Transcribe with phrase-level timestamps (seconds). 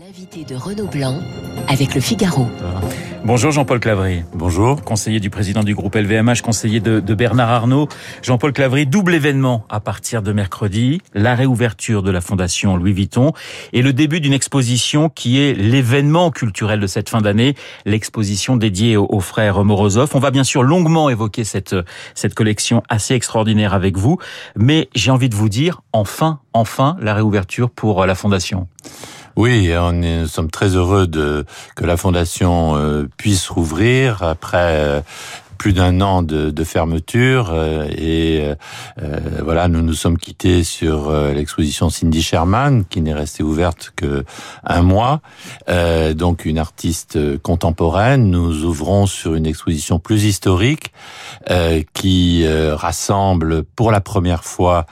[0.00, 1.20] L'invité de Renaud Blanc
[1.68, 2.46] avec le Figaro.
[3.22, 4.24] Bonjour Jean-Paul Clavry.
[4.32, 4.80] Bonjour.
[4.80, 7.86] Conseiller du président du groupe LVMH, conseiller de, de Bernard Arnault.
[8.22, 13.32] Jean-Paul Clavry, double événement à partir de mercredi, la réouverture de la fondation Louis Vuitton
[13.74, 17.54] et le début d'une exposition qui est l'événement culturel de cette fin d'année,
[17.84, 20.12] l'exposition dédiée aux, aux, frères Morozov.
[20.14, 21.76] On va bien sûr longuement évoquer cette,
[22.14, 24.16] cette collection assez extraordinaire avec vous,
[24.56, 28.66] mais j'ai envie de vous dire, enfin, enfin, la réouverture pour la fondation.
[29.40, 34.76] Oui, on est, nous sommes très heureux de que la fondation euh, puisse rouvrir après
[34.76, 35.00] euh,
[35.56, 38.44] plus d'un an de, de fermeture euh, et
[39.42, 44.24] voilà nous nous sommes quittés sur l'exposition Cindy Sherman qui n'est restée ouverte que
[44.62, 45.22] un mois.
[46.14, 48.30] Donc une artiste contemporaine.
[48.30, 50.92] Nous ouvrons sur une exposition plus historique
[51.94, 54.86] qui rassemble pour la première fois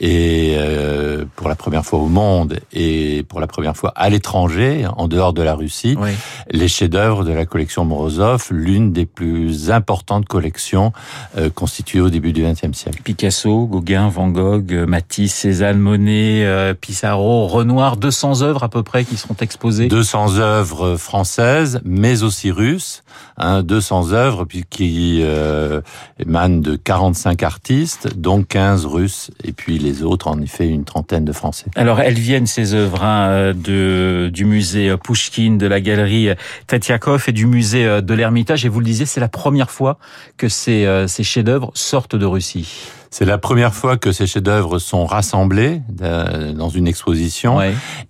[0.00, 4.86] et euh, pour la première fois au monde et pour la première fois à l'étranger,
[4.96, 6.10] en dehors de la Russie, oui.
[6.50, 10.92] les chefs-d'œuvre de la collection Morozov, l'une des plus importantes collections
[11.36, 13.02] euh, constituées au début du XXe siècle.
[13.02, 19.04] Picasso, Gauguin, Van Gogh, Matisse, Cézanne, Monet, euh, Pissarro, Renoir, 200 œuvres à peu près
[19.04, 19.88] qui seront exposées.
[19.88, 23.02] 200 œuvres françaises, mais aussi russes,
[23.36, 25.80] hein, 200 œuvres puis qui euh,
[26.18, 31.24] émanent de 45 artistes, dont 15 russes et puis les autres, en effet, une trentaine
[31.24, 31.66] de Français.
[31.76, 36.30] Alors, elles viennent, ces œuvres, hein, de, du musée Pouchkine, de la galerie
[36.66, 38.64] Tatiakov et du musée de l'Ermitage.
[38.64, 39.98] Et vous le disiez, c'est la première fois
[40.36, 42.88] que ces, ces chefs-d'œuvre sortent de Russie.
[43.16, 47.60] C'est la première fois que ces chefs-d'œuvre sont rassemblés dans une exposition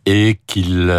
[0.06, 0.90] et qu'ils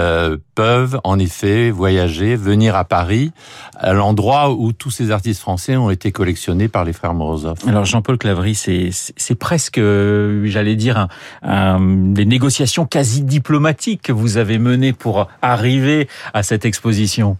[0.54, 3.32] peuvent en effet voyager, venir à Paris,
[3.76, 7.58] à l'endroit où tous ces artistes français ont été collectionnés par les frères Morozov.
[7.68, 11.08] Alors Jean-Paul Clavry, c'est c'est presque, j'allais dire, un,
[11.42, 11.80] un,
[12.14, 17.38] des négociations quasi diplomatiques que vous avez menées pour arriver à cette exposition.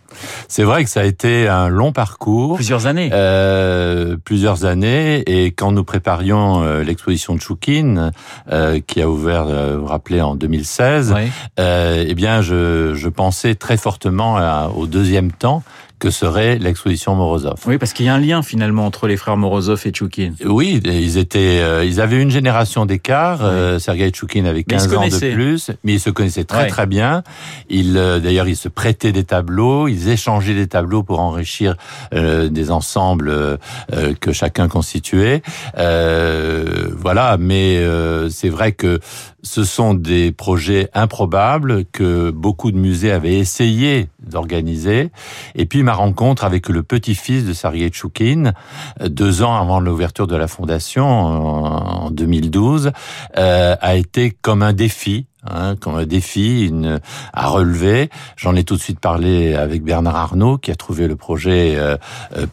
[0.48, 5.52] C'est vrai que ça a été un long parcours, plusieurs années, euh, plusieurs années, et
[5.52, 8.12] quand nous préparions l'exposition de Choukine,
[8.52, 11.32] euh, qui a ouvert, euh, vous vous rappelez, en 2016, oui.
[11.60, 15.64] euh, eh bien, je, je pensais très fortement à, au deuxième temps
[16.00, 17.60] que serait l'exposition Morozov.
[17.66, 20.36] Oui, parce qu'il y a un lien finalement entre les frères Morozov et Tchoukine.
[20.46, 23.40] Oui, ils étaient, euh, ils avaient une génération d'écart.
[23.42, 23.48] Oui.
[23.48, 26.68] Euh, Sergei Tchoukine avait 15 ans de plus, mais ils se connaissaient très ouais.
[26.68, 27.24] très bien.
[27.70, 31.76] Ils, euh, d'ailleurs, ils se prêtaient des tableaux, ils échangeaient des tableaux pour enrichir
[32.14, 33.58] euh, des ensembles euh,
[34.20, 35.42] que chacun constituait.
[35.76, 37.84] voilà, mais
[38.30, 39.00] c'est vrai que
[39.46, 45.12] ce sont des projets improbables que beaucoup de musées avaient essayé d'organiser.
[45.54, 48.54] Et puis ma rencontre avec le petit-fils de Sergei Tchoukine,
[49.06, 52.92] deux ans avant l'ouverture de la fondation en 2012,
[53.38, 57.00] euh, a été comme un défi Hein, comme un défi une,
[57.34, 58.10] à relever.
[58.36, 61.98] J'en ai tout de suite parlé avec Bernard Arnault, qui a trouvé le projet euh,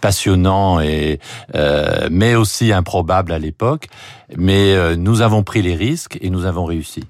[0.01, 1.19] passionnant et
[1.55, 3.89] euh, mais aussi improbable à l'époque.
[4.37, 7.05] Mais euh, nous avons pris les risques et nous avons réussi.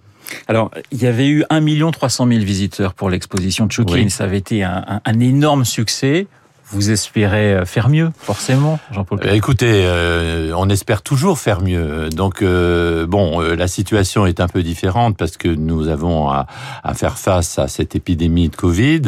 [0.46, 4.04] Alors, il y avait eu 1 300 000 visiteurs pour l'exposition de Choukine.
[4.04, 4.10] Oui.
[4.10, 6.28] Ça avait été un, un, un énorme succès.
[6.72, 12.08] Vous espérez faire mieux, forcément, Jean-Paul Écoutez, euh, on espère toujours faire mieux.
[12.08, 16.46] Donc, euh, bon, euh, la situation est un peu différente parce que nous avons à,
[16.82, 19.02] à, faire face à cette épidémie de Covid,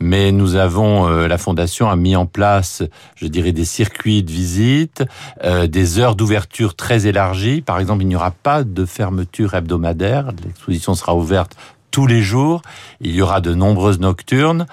[0.00, 2.82] mais nous avons, euh, la Fondation a mis en place,
[3.14, 5.04] je dirais, des circuits de visite,
[5.44, 7.62] euh, des heures d'ouverture très élargies.
[7.62, 10.32] Par exemple, il n'y aura pas de fermeture hebdomadaire.
[10.44, 11.56] L'exposition sera ouverte
[11.96, 12.60] tous les jours.
[13.00, 14.66] Il y aura de nombreuses nocturnes.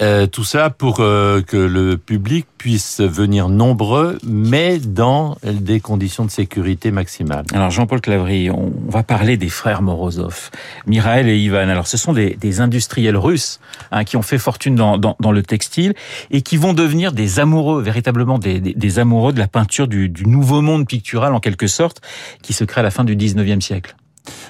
[0.00, 6.24] Euh, tout ça pour euh, que le public puisse venir nombreux, mais dans des conditions
[6.24, 7.46] de sécurité maximales.
[7.52, 10.50] Alors Jean-Paul Clavry, on va parler des frères Morozov,
[10.86, 11.68] Miraël et Ivan.
[11.68, 13.58] Alors ce sont des, des industriels russes
[13.90, 15.94] hein, qui ont fait fortune dans, dans, dans, le textile
[16.30, 20.08] et qui vont devenir des amoureux, véritablement des, des, des amoureux de la peinture du,
[20.08, 22.00] du nouveau monde pictural en quelque sorte,
[22.40, 23.96] qui se crée à la fin du 19e siècle.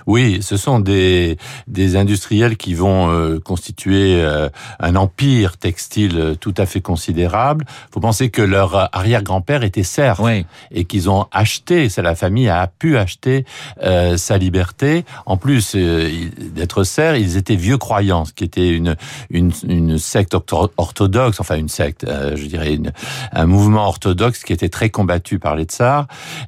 [0.06, 1.36] Oui, ce sont des,
[1.66, 4.48] des industriels qui vont euh, constituer euh,
[4.80, 7.64] un empire textile euh, tout à fait considérable.
[7.92, 10.46] Faut penser que leur arrière-grand-père était serf oui.
[10.70, 13.44] et qu'ils ont acheté, c'est la famille a pu acheter
[13.82, 15.04] euh, sa liberté.
[15.26, 18.96] En plus euh, d'être serfs, ils étaient vieux croyants, ce qui était une,
[19.30, 20.34] une, une secte
[20.76, 22.92] orthodoxe, enfin une secte, je dirais une,
[23.32, 26.06] un mouvement orthodoxe qui était très combattu par les tsars.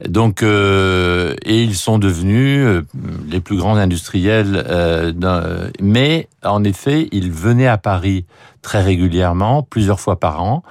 [0.08, 2.84] Donc, et ils sont devenus
[3.28, 4.64] les plus grands industriels.
[4.68, 8.24] Euh, mais en effet, ils venaient à Paris
[8.62, 10.62] très régulièrement, plusieurs fois par an,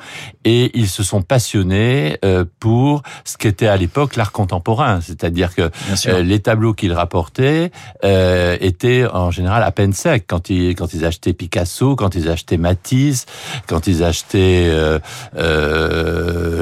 [0.46, 5.70] et ils se sont passionnés euh, pour ce qu'était à l'époque l'art contemporain, c'est-à-dire que
[6.08, 7.72] euh, les tableaux qu'ils rapportaient
[8.04, 12.30] euh, étaient en général à peine secs quand ils quand ils achetaient Picasso, quand ils
[12.30, 13.26] achetaient Matisse,
[13.68, 15.00] quand ils achetaient euh,
[15.38, 16.60] euh,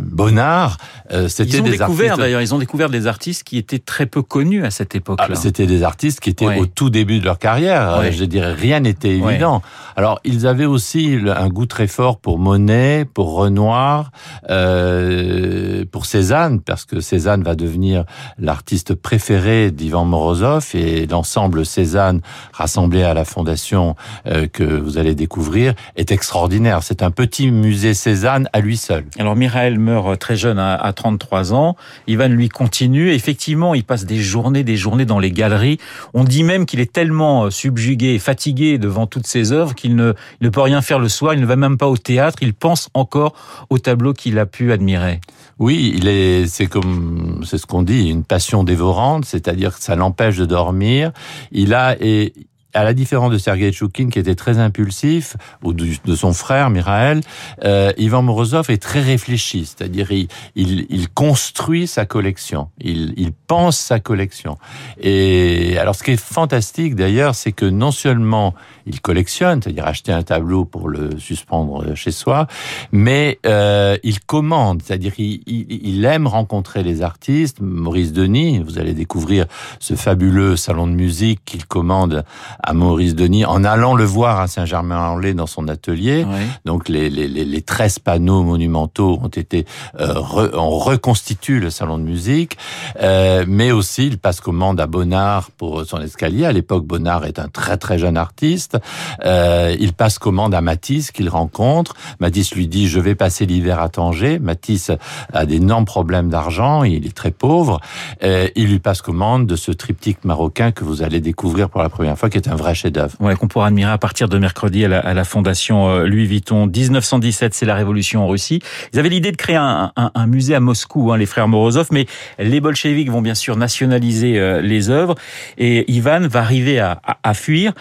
[0.00, 0.78] Bonnard.
[1.12, 4.22] Euh, c'était ils ont découvert d'ailleurs, ils ont découvert des artistes qui étaient très peu
[4.22, 5.28] connus à cette époque-là.
[5.30, 8.10] Ah, c'était des artistes qui étaient au tout début de leur carrière.
[8.10, 9.62] Je dirais rien n'était évident.
[9.96, 14.10] Alors ils avaient aussi un goût très fort pour Monet, pour Renoir,
[14.48, 18.04] euh, pour Cézanne, parce que Cézanne va devenir
[18.38, 22.20] l'artiste préféré d'Ivan Morozov et l'ensemble Cézanne
[22.52, 26.82] rassemblé à la fondation euh, que vous allez découvrir est extraordinaire.
[26.82, 29.04] C'est un petit musée Cézanne à lui seul.
[29.18, 31.76] Alors Mireille meurt très jeune à 33 ans.
[32.06, 33.12] Ivan lui continue.
[33.12, 35.78] Effectivement, il passe des journées, des journées dans les galeries.
[36.14, 40.13] On dit même qu'il est tellement euh, subjugué fatigué devant toutes ses œuvres qu'il ne,
[40.40, 41.34] ne peut rien faire le soir.
[41.34, 42.38] Il ne va même pas au théâtre.
[42.42, 43.34] Il pense encore
[43.70, 45.20] aux tableaux qu'il a pu admirer.
[45.58, 49.94] Oui, il est, c'est comme, c'est ce qu'on dit, une passion dévorante, c'est-à-dire que ça
[49.94, 51.12] l'empêche de dormir.
[51.52, 52.32] Il a, et
[52.74, 57.20] à la différence de Sergei Choukin, qui était très impulsif, ou de son frère Mirael,
[57.64, 64.00] euh, Ivan Morozov est très réfléchi, c'est-à-dire il, construit sa collection, il, il pense sa
[64.00, 64.58] collection.
[65.00, 68.54] Et alors ce qui est fantastique d'ailleurs, c'est que non seulement
[68.86, 72.46] il collectionne, c'est-à-dire acheter un tableau pour le suspendre chez soi,
[72.92, 77.58] mais euh, il commande, c'est-à-dire il, il, aime rencontrer les artistes.
[77.60, 79.46] Maurice Denis, vous allez découvrir
[79.78, 82.24] ce fabuleux salon de musique qu'il commande
[82.64, 86.26] à Maurice Denis en allant le voir à Saint-Germain-en-Laye dans son atelier.
[86.64, 89.66] Donc les, les, les, 13 panneaux monumentaux ont été
[90.00, 90.14] euh,
[90.54, 92.56] on reconstitue le salon de musique,
[93.00, 96.44] euh, mais aussi il passe commande à Bonnard pour son escalier.
[96.46, 98.78] À l'époque, Bonnard est un très très jeune artiste.
[99.24, 101.94] Euh, il passe commande à Matisse qu'il rencontre.
[102.20, 104.38] Matisse lui dit je vais passer l'hiver à Tanger.
[104.38, 104.90] Matisse
[105.32, 107.80] a d'énormes problèmes d'argent, il est très pauvre.
[108.22, 111.88] Euh, il lui passe commande de ce triptyque marocain que vous allez découvrir pour la
[111.88, 113.16] première fois, qui est un vrai chef-d'œuvre.
[113.20, 116.26] Ouais, qu'on pourra admirer à partir de mercredi à la, à la Fondation euh, Louis
[116.26, 116.66] Vuitton.
[116.66, 118.60] 1917, c'est la révolution en Russie.
[118.92, 121.88] Ils avaient l'idée de créer un, un, un, musée à Moscou, hein, les frères Morozov,
[121.90, 122.06] mais
[122.38, 125.14] les bolcheviks vont bien sûr nationaliser euh, les œuvres
[125.58, 127.72] et Ivan va arriver à, à, à fuir.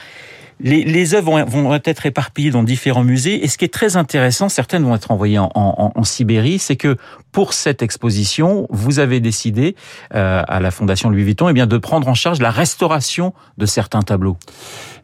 [0.59, 3.43] Les, les œuvres vont, être éparpillées dans différents musées.
[3.43, 6.75] Et ce qui est très intéressant, certaines vont être envoyées en, en, en Sibérie, c'est
[6.75, 6.97] que
[7.31, 9.75] pour cette exposition, vous avez décidé
[10.13, 13.65] euh, à la Fondation Louis Vuitton eh bien, de prendre en charge la restauration de
[13.65, 14.37] certains tableaux.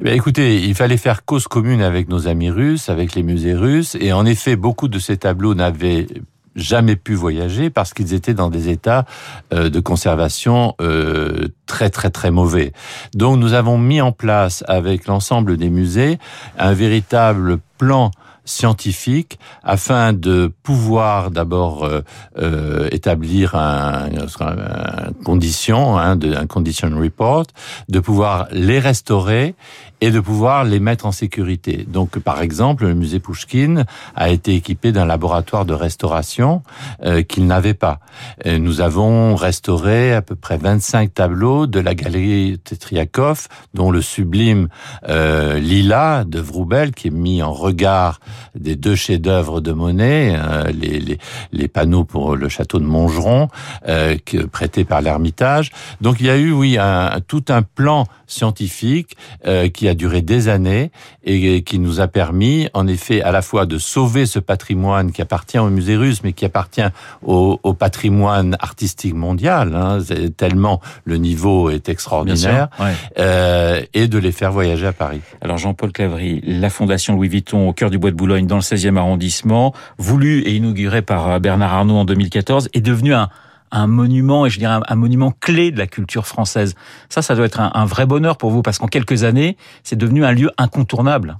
[0.05, 3.97] Eh écoutez, il fallait faire cause commune avec nos amis russes, avec les musées russes.
[3.99, 6.07] Et en effet, beaucoup de ces tableaux n'avaient
[6.55, 9.05] jamais pu voyager parce qu'ils étaient dans des états
[9.53, 12.73] euh, de conservation euh, très très très mauvais.
[13.13, 16.17] Donc nous avons mis en place avec l'ensemble des musées
[16.57, 18.11] un véritable plan
[18.49, 22.01] scientifique afin de pouvoir d'abord euh,
[22.37, 27.45] euh établir un, un condition, hein, de, un condition report,
[27.87, 29.53] de pouvoir les restaurer
[30.01, 31.85] et de pouvoir les mettre en sécurité.
[31.87, 33.85] Donc, par exemple, le musée Pouchkine
[34.15, 36.63] a été équipé d'un laboratoire de restauration
[37.03, 37.99] euh, qu'il n'avait pas.
[38.43, 44.01] Et nous avons restauré à peu près 25 tableaux de la galerie Tetriakov, dont le
[44.01, 44.69] sublime
[45.07, 48.19] euh, Lila de Vroubel, qui est mis en regard
[48.55, 51.17] des deux chefs-d'œuvre de Monet, euh, les, les,
[51.51, 53.47] les, panneaux pour le château de Montgeron,
[53.87, 54.15] euh,
[54.51, 55.71] prêtés par l'Ermitage.
[56.01, 60.21] Donc, il y a eu, oui, un, tout un plan scientifique euh, qui a duré
[60.21, 60.91] des années
[61.23, 65.21] et qui nous a permis, en effet, à la fois de sauver ce patrimoine qui
[65.21, 66.81] appartient au musée russe, mais qui appartient
[67.23, 69.99] au, patrimoine artistique mondial, hein,
[70.35, 72.69] tellement le niveau est extraordinaire,
[73.17, 75.21] euh, et de les faire voyager à Paris.
[75.41, 78.61] Alors Jean-Paul Clavry, la Fondation Louis Vuitton au cœur du bois de Boulogne, dans le
[78.61, 83.29] 16e arrondissement, voulu et inauguré par Bernard Arnault en 2014, est devenu un
[83.71, 86.73] un monument, et je dirais un, monument clé de la culture française.
[87.07, 89.95] Ça, ça doit être un, un vrai bonheur pour vous, parce qu'en quelques années, c'est
[89.95, 91.37] devenu un lieu incontournable.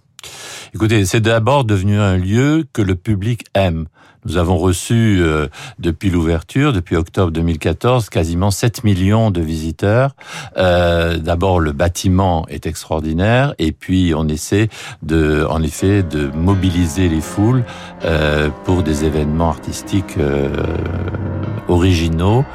[0.75, 3.88] Écoutez, c'est d'abord devenu un lieu que le public aime.
[4.25, 5.47] Nous avons reçu, euh,
[5.79, 10.15] depuis l'ouverture, depuis octobre 2014, quasiment 7 millions de visiteurs.
[10.57, 14.69] Euh, D'abord, le bâtiment est extraordinaire, et puis on essaie
[15.01, 17.63] de, en effet, de mobiliser les foules
[18.03, 20.49] euh, pour des événements artistiques euh,
[21.67, 22.45] originaux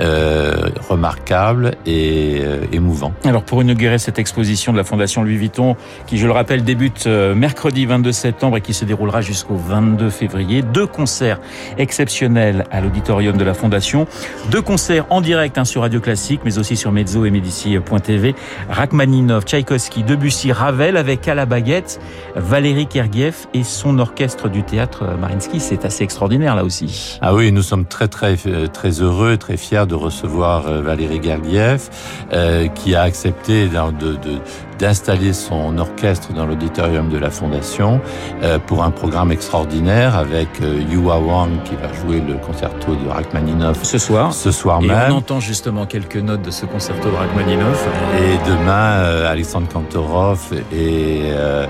[0.00, 3.12] euh, remarquable et euh, émouvant.
[3.24, 5.74] Alors pour inaugurer cette exposition de la Fondation Louis Vuitton,
[6.06, 10.08] qui je le rappelle débute euh, mercredi 22 septembre et qui se déroulera jusqu'au 22
[10.10, 11.40] février, deux concerts
[11.78, 14.06] exceptionnels à l'auditorium de la Fondation,
[14.52, 18.36] deux concerts en direct hein, sur Radio Classique, mais aussi sur Mezzo et Medici.tv,
[18.70, 22.00] Rachmaninov, Tchaïkovski, Debussy, Ravel avec à la baguette
[22.36, 25.58] Valérie Kerguiev et son orchestre du théâtre Marinsky.
[25.58, 27.18] C'est assez extraordinaire là aussi.
[27.20, 28.36] Ah oui, nous sommes très très
[28.72, 31.88] très heureux, très fiers de recevoir euh, Valérie Gergiev,
[32.32, 34.38] euh, qui a accepté de, de,
[34.78, 38.00] d'installer son orchestre dans l'auditorium de la Fondation
[38.42, 43.08] euh, pour un programme extraordinaire avec euh, Yua Wang qui va jouer le concerto de
[43.08, 44.32] Rachmaninoff ce soir.
[44.32, 45.12] Ce soir et même.
[45.12, 47.86] on entend justement quelques notes de ce concerto de Rachmaninoff.
[48.18, 51.66] Et demain, euh, Alexandre Kantorov et, euh,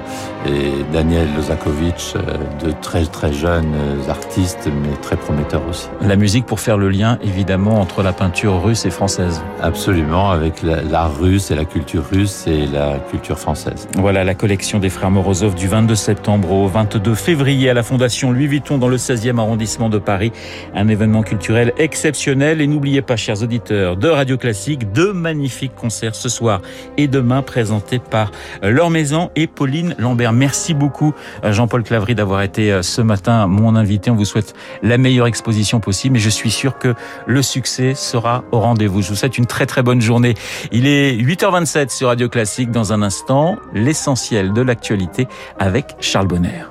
[0.47, 2.15] et Daniel Lozakovitch,
[2.63, 3.75] de très très jeunes
[4.09, 5.89] artistes, mais très prometteurs aussi.
[6.03, 9.43] La musique pour faire le lien évidemment entre la peinture russe et française.
[9.63, 13.89] Absolument, avec l'art russe et la culture russe et la culture française.
[13.97, 18.33] Voilà la collection des frères Morozov du 22 septembre au 22 février à la Fondation
[18.33, 20.33] Louis Vuitton dans le 16e arrondissement de Paris.
[20.75, 26.15] Un événement culturel exceptionnel et n'oubliez pas, chers auditeurs de Radio Classique, deux magnifiques concerts
[26.15, 26.61] ce soir
[26.97, 28.31] et demain présentés par
[28.63, 30.33] Laure Maison et Pauline Lambert.
[30.33, 31.15] Merci beaucoup
[31.45, 34.11] Jean-Paul Clavry d'avoir été euh, ce matin mon invité.
[34.11, 36.95] On vous souhaite la meilleure exposition possible et je suis sûr que
[37.27, 39.03] le succès sera au rendez-vous.
[39.03, 40.35] Je vous souhaite une très très bonne journée.
[40.73, 45.29] Il est 8h27 sur Radio Classique dans un instant l'essentiel de l'actualité
[45.59, 46.65] avec Charles Bonner.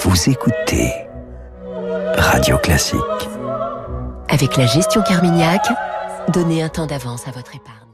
[0.00, 0.92] Vous écoutez
[2.16, 2.98] Radio Classique.
[4.28, 5.62] Avec la gestion Carmignac,
[6.32, 7.87] donnez un temps d'avance à votre épargne.